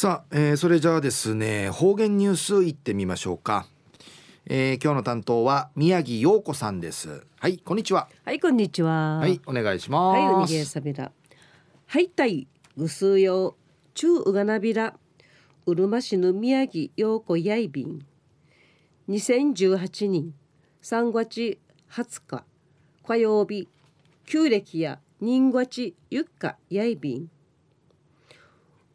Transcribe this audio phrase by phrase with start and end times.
[0.00, 3.66] さあ、えー、それじゃあですね方言ニュースいってみましょうか、
[4.46, 7.26] えー、今日の担当は宮城陽子さんです。
[7.38, 8.08] はいこんにちは。
[8.24, 9.18] はいこんにちは。
[9.18, 10.18] はいお願いします。
[10.18, 11.12] はいおにげさびら
[11.86, 13.56] はいたいうすよ
[13.92, 14.96] 中うがなびら
[15.66, 18.00] うるま市の宮城陽子やいびん。
[19.10, 20.32] 2018年
[20.80, 21.58] 3月
[21.90, 22.44] 20日
[23.06, 23.68] 火曜日
[24.24, 27.30] 旧暦や人月ゆっかやいびん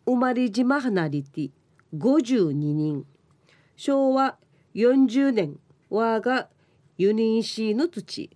[0.05, 1.49] 生まれ島離れて
[1.95, 3.05] 52人。
[3.75, 4.37] 昭和
[4.75, 6.47] 40年我が
[6.97, 8.29] ユニンシーの土。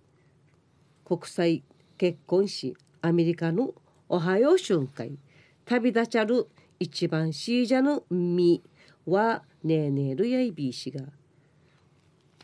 [1.04, 1.62] 国際
[1.96, 3.74] 結婚しアメリカの
[4.08, 5.18] おはよう瞬間
[5.64, 8.62] 旅立ちゃる一番シージャのみ
[9.06, 11.02] はねえねえるやいびいしが。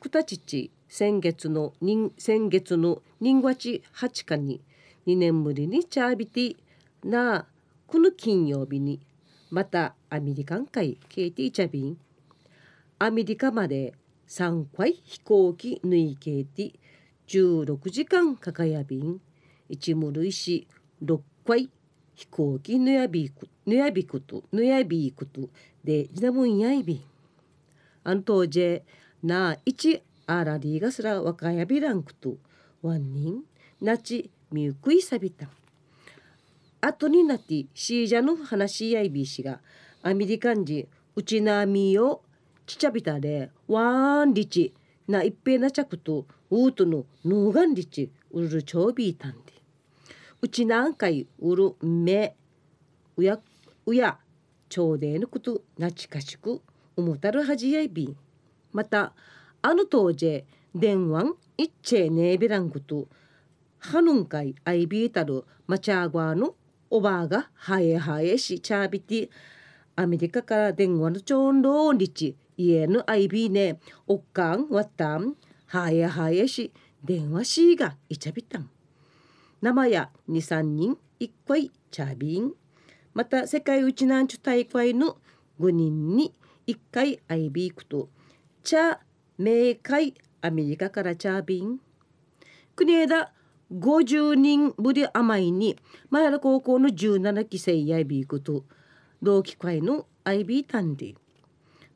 [0.00, 1.72] くたちち先月の
[2.19, 4.61] 先月の人月8日に
[5.06, 6.56] 2年ぶりにチャービティ。
[7.05, 7.47] な
[7.86, 9.00] この金曜日に
[9.50, 11.98] またアメリカン海ケイティチャビン。
[12.98, 13.94] アメリカまで
[14.28, 16.72] 3回飛行機抜いケイティ
[17.28, 19.20] 16時間かかやびん
[19.69, 20.67] 一無類し
[21.05, 21.70] 6回
[22.14, 25.50] 飛行機ぬやビ、クぬやびくとぬやびくと
[25.84, 27.00] でジナムンやいビん
[28.05, 28.83] アントージェ
[29.22, 32.36] ナイチアラディガスラワカヤビランクと
[32.83, 33.42] ワンニン
[33.80, 35.50] ナチミュクイサビタン
[36.87, 39.61] 後になってシージャの話やいびしが
[40.03, 42.23] アメリカン人うちなみを
[42.67, 44.73] ちちゃびたでわんりち
[45.09, 49.57] な一平なちゃくとうとののがんりちうるちょうびいたんで。
[50.42, 52.37] うちなんかいうるめ
[53.17, 53.41] うや
[53.87, 54.19] うや
[54.69, 56.61] ちょうでのことなちかしく
[56.97, 58.14] 思たるはじやいび
[58.73, 59.12] また
[59.62, 63.09] あの当時電話いっちえねえべらんこと
[63.79, 66.55] はぬんかいあいびいたるまちゃがの
[66.91, 69.31] おばあがはえはえしチャービティ
[69.97, 75.34] アメリカから電話のちょんろんりち家のアイビーねおっかんわったん
[75.67, 78.70] はえはえし電話しーがいちゃびたん。
[79.63, 82.52] 生や二三人一回チャービン
[83.14, 85.17] また世界一なんちゅ大会の
[85.58, 86.35] 5人に
[86.67, 88.11] 1回アイビークと
[88.63, 88.98] チャー
[89.39, 91.80] 明快アメリカからチャービン
[92.75, 93.33] 国枝
[93.72, 95.77] 50人ぶり甘いに
[96.10, 98.64] 前原高校の17期生やいびいこと
[99.22, 101.14] 同期会のアイビータンディ。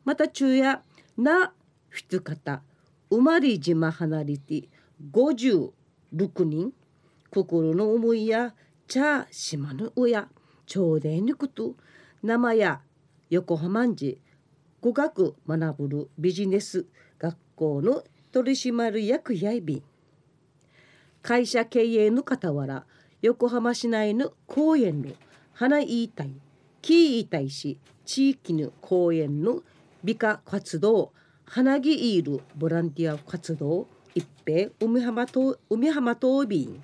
[0.05, 0.83] また昼夜
[1.17, 1.53] な
[1.89, 2.63] ふつ方
[3.11, 4.69] 生まれ島離れて
[5.13, 5.73] 56
[6.45, 6.73] 人
[7.31, 8.55] 心の思いや
[8.89, 10.29] 茶島の親
[10.67, 11.77] 朝礼にこと
[12.23, 12.81] 生や
[13.29, 14.21] 横浜んじ
[14.81, 16.87] 語学学ぶるビジネス
[17.19, 18.03] 学校の
[18.33, 19.77] 取締役やいび。
[19.77, 19.90] ん
[21.23, 22.85] 会社経営の傍ら
[23.23, 25.11] 横浜市内の公園の
[25.53, 26.33] 花言いたい
[26.83, 29.63] 木言いたいし地域の公園の
[30.03, 31.13] 美化活動
[31.45, 36.83] 花木いるボランティア活動一平海浜と海浜島便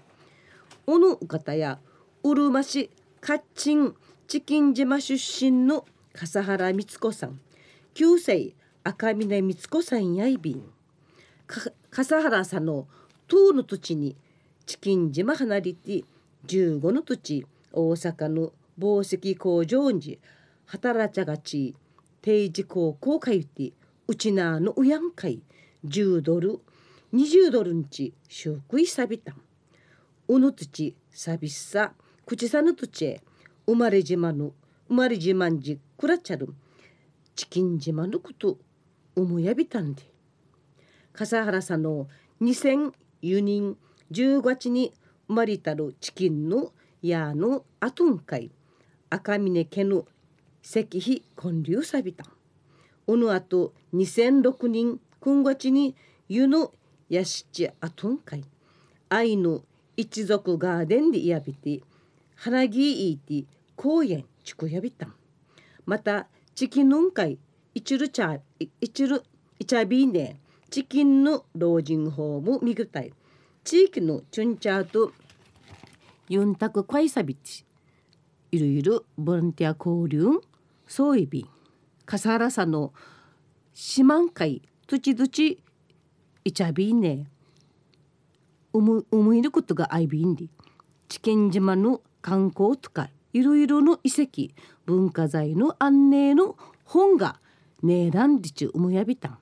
[0.87, 1.79] 小野方や
[2.23, 3.95] うるま市カッチン
[4.29, 7.41] チキン島出身の笠原光子さん
[7.95, 8.55] 旧姓
[8.85, 10.63] 赤嶺光子さんやいびん。
[11.91, 12.87] 笠原さんの
[13.27, 14.17] 塔の土地に
[14.67, 16.03] チキン島離れて
[16.47, 20.19] 15の土地大阪の紡績工場に
[20.67, 21.77] 働ちゃがち
[22.21, 23.73] 定時高校通って
[24.09, 25.41] うちなのうやんかい
[25.87, 26.59] 10ドル
[27.15, 29.41] 20ドルんち食いさびたん。
[30.27, 31.93] うぬ土地さびっさ
[32.27, 33.21] 口さぬ土地へ
[33.67, 34.53] 生まれ島の
[34.89, 36.53] 生まれ島んじくらちゃる。
[37.37, 38.59] チキン島のこと
[39.15, 40.03] 思いやびたんで。
[41.13, 42.09] 笠原さんの
[42.43, 42.91] 2004
[43.39, 43.77] 人
[44.13, 44.93] 10月に
[45.29, 46.73] 生まれたるチキンの
[47.03, 48.51] やのあとんかい。
[49.11, 50.07] 赤峰家の
[50.63, 52.25] 石碑建立さびた。
[53.07, 55.95] おのあと2006人今月に
[56.29, 56.73] 湯の
[57.09, 58.45] やしちあとんかい。
[59.09, 59.63] 愛の
[59.97, 61.81] 一族ガーデンでやびて
[62.35, 63.45] 花木いて
[63.77, 65.09] 公園ちくやびた
[65.87, 67.39] またチキンのんかい
[67.75, 68.39] 一るちゃ
[68.81, 69.23] 一る
[69.59, 70.41] いちゃびね
[70.71, 73.13] チキンの老人ホームみぐたい。
[73.67, 75.11] 地域のチュンチャーと
[76.29, 77.65] ユンタククワイサビチ
[78.53, 80.41] いろいろボランティア交流
[80.87, 81.45] そういび
[82.05, 82.93] 笠原さんの
[83.75, 85.59] 四万回土地土地
[86.45, 87.27] いちゃびんね
[88.73, 90.45] 思いることがあいびんで
[91.09, 94.55] 地権島の観光とかいろいろの遺跡
[94.85, 97.41] 文化財の安寧の本が
[97.83, 99.39] ねえらんでちゅ思いやびたん。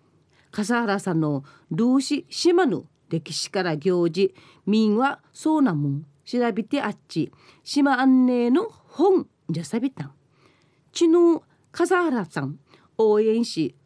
[0.50, 4.34] 笠原さんの同志島の歴史から行事
[4.66, 6.06] 民はそうなもん。
[6.24, 7.30] 調べてあっち。
[7.62, 10.12] 島安寧の本じゃさびたん。
[10.92, 12.58] ちの笠原さん
[12.98, 13.76] 応援し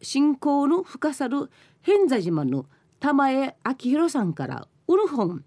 [0.00, 1.50] 信仰の深さる
[1.82, 2.66] 偏座島の
[3.00, 5.44] 玉江明宏さんからウル本。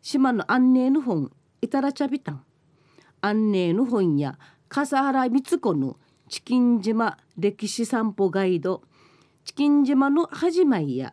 [0.00, 1.30] 島の安寧の本
[1.60, 2.44] いたらちゃびたん。
[3.20, 4.38] 安寧の本や
[4.70, 5.98] 笠原光子の
[6.28, 8.82] チキン島歴史散歩ガイド。
[9.44, 11.12] チキン島の始まりや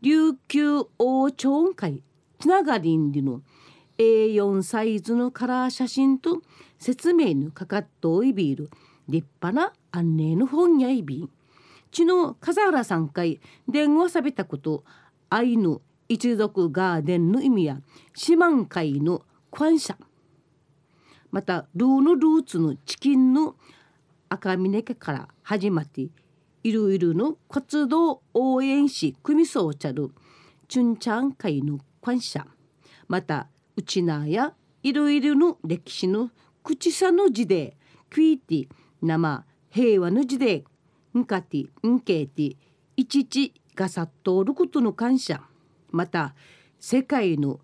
[0.00, 2.02] 琉球王朝会
[2.38, 3.42] つながりんりの
[3.98, 6.42] A4 サイズのカラー写真と
[6.78, 8.70] 説明のかかっといびる
[9.08, 11.30] 立派な安寧の本やいびん
[11.90, 14.84] ちの笠原さん会電話さびたこと
[15.30, 17.80] 愛の一族ガーデンの意味や
[18.14, 19.98] 四万会の感謝。
[21.30, 23.56] またルーのルーツのチキンの
[24.30, 26.06] 赤峰家から始まって
[26.68, 30.10] いろいろの活動応援し組そうちゃる
[30.68, 32.46] チュンチャン会の感謝。
[33.08, 36.30] またうちなやいろいろの歴史の
[36.62, 37.74] 口さの字で
[38.10, 38.68] クイティ
[39.00, 40.64] 生平和の字で
[41.16, 42.56] んかてんけいて
[42.96, 45.40] いちちがさっとおることの感謝。
[45.90, 46.34] また
[46.78, 47.60] 世界の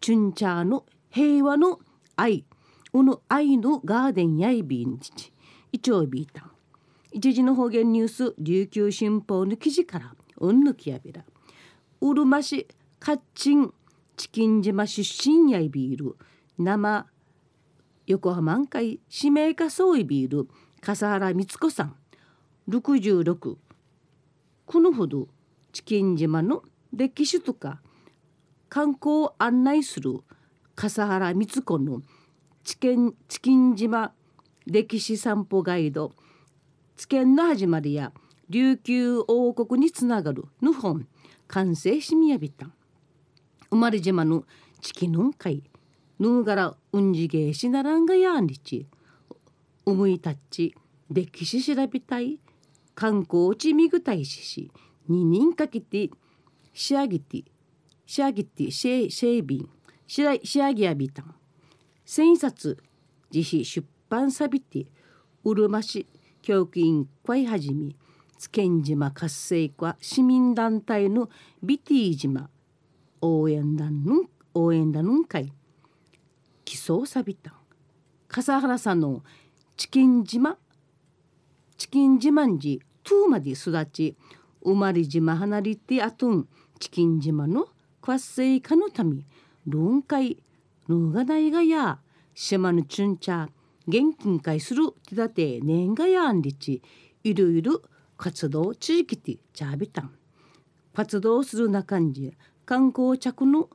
[0.00, 1.78] チュンチャーの平和の
[2.16, 2.46] 愛。
[2.94, 5.12] うの愛のガーデンやいびんち
[5.72, 5.92] いち。
[5.92, 6.59] ょうびいたん
[7.12, 11.24] 一時の方言ニュース琉球新報の記事からうんぬきやびら
[12.00, 12.68] うるま市
[12.98, 13.72] カッチン
[14.16, 16.16] チキン島出身やいびいる
[16.58, 17.06] 生
[18.06, 20.48] 横浜会指名家総いびいる
[20.80, 21.96] 笠原光子さん。
[22.68, 23.56] 66
[24.66, 25.28] このほど。
[25.72, 26.62] チキン島の
[26.92, 27.80] 歴史とか。
[28.68, 30.20] 観光を案内する。
[30.74, 32.02] 笠原光子の。
[32.64, 34.12] チキンチキン島
[34.66, 36.12] 歴史散歩ガイド
[37.00, 38.12] 「知見の始まり」や
[38.50, 41.08] 琉球王国につながるの本
[41.48, 42.70] 完成しみやびた
[43.70, 44.44] 生まれ島の
[44.82, 45.62] チキノン会
[46.18, 48.86] ぬうがらうんじげしならんがやんりち。
[49.86, 50.74] 思いたち
[51.10, 52.38] 歴史調べたい
[52.94, 54.70] 観光地みぐたいしし
[55.08, 56.10] 二人かけて
[56.74, 57.44] 仕上げて
[58.04, 59.70] 仕上げてシェシェービン
[60.06, 61.34] 仕上げやびたん。
[62.04, 62.76] 千冊
[63.32, 64.86] 自費出版さびて
[65.44, 66.06] うるま市
[66.42, 67.94] 教育委員会はじめ
[68.38, 71.28] 津堅島活性化市民団体の
[71.62, 72.48] ビティ島
[73.20, 74.22] 応援団の
[74.54, 75.52] 応援団の会
[76.64, 77.52] 基礎さびた
[78.28, 79.22] 笠原さんの
[79.76, 80.56] チキン島
[81.76, 84.16] チキン自慢寺トゥーまで育ち
[84.62, 86.48] 生まれ島離れてあとん
[86.78, 87.68] チキン島の
[88.00, 89.24] 活性化のため
[89.66, 90.42] 論会
[90.88, 91.98] のがないがや
[92.34, 93.48] 島のチュンチャー
[93.88, 96.82] 現金会する手立て年がやんりち。
[97.22, 97.82] いろいろ
[98.16, 100.10] 活動地域てチャービタン
[100.94, 102.34] 活動する中に
[102.64, 103.68] 観光着の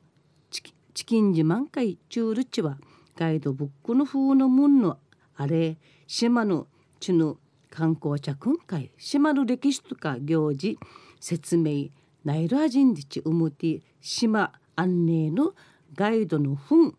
[0.49, 0.63] チ
[1.05, 2.77] キン自慢会中ルチは
[3.15, 4.97] ガイドブックの風のもんの
[5.35, 5.77] あれ
[6.07, 6.67] 島の
[6.99, 7.37] 地の
[7.69, 10.79] 観光着会島の歴史とか行事
[11.19, 11.87] 説明
[12.23, 15.53] ナイルアジンディチウムティ島安寧の
[15.93, 16.95] ガイドの本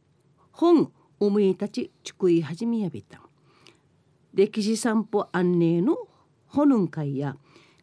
[0.52, 3.20] 本おむいたちちくい始めやびた。
[4.34, 5.96] 歴史散歩安寧の
[6.46, 7.36] ホヌン会や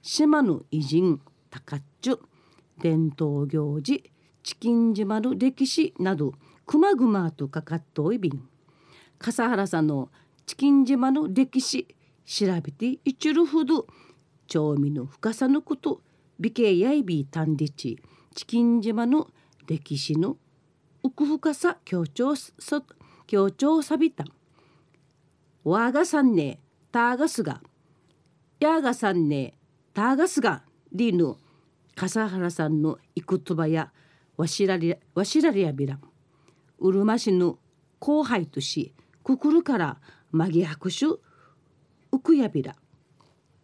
[0.04, 1.20] 島の偉人
[1.50, 2.20] 高っちゅ
[2.80, 4.04] 伝統行事
[4.44, 6.34] チキン島の歴史など
[6.68, 8.48] くまぐまとかかっといびん。
[9.18, 10.10] 笠原さんの
[10.46, 11.88] チキン島の歴史
[12.26, 13.88] 調べていちるほど
[14.48, 16.02] 調味の深さのこと
[16.40, 18.00] 美形やいびたんでち
[18.36, 19.30] チキン島の
[19.66, 20.38] 歴史の
[21.02, 22.52] 奥深さ強調そ
[23.28, 24.26] 強調さびた。
[25.64, 26.60] わがさんね
[26.92, 27.62] たがすが。
[28.60, 29.54] やがさんね
[29.94, 30.64] たがすが。
[30.92, 31.36] りぬ
[31.96, 33.92] 笠原さんのいくとばや
[34.38, 36.00] わしらりわしらりやびら。
[36.80, 37.58] うるま市の
[38.00, 39.98] 後輩としくくるから
[40.32, 41.06] まぎ拍手
[42.12, 42.76] うくやびら。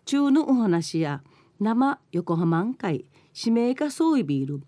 [0.05, 1.21] 中のお話や
[1.59, 4.63] 生横浜ん会指名家総意ビール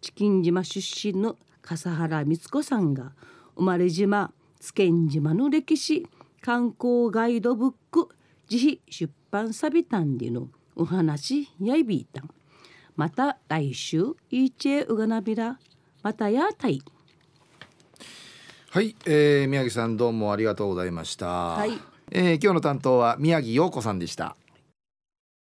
[0.00, 3.12] チキン島出身の笠原光子さんが
[3.56, 6.06] 生まれ島津堅島の歴史
[6.40, 8.08] 観光ガイドブック
[8.50, 12.22] 自費出版さびたんでのお話やいびいた。
[12.22, 12.30] ん
[12.96, 15.58] また来週いちえうがなびら
[16.02, 16.82] またやたい。
[18.70, 21.72] はい、えー、宮城さんどうもありがとうございました、はい。
[22.10, 24.36] えー、今日の担当は宮城陽子さんでした